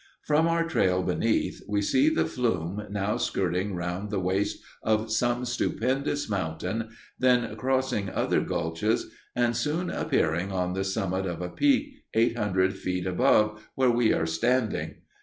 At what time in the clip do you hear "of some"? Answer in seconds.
4.81-5.45